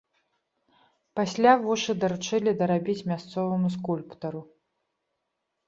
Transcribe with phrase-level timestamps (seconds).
[1.19, 4.45] Пасля вушы даручылі дарабіць мясцоваму скульптару.